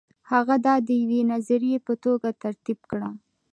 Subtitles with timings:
[0.31, 3.09] هغه دا د یوې نظریې په توګه ترتیب کړه.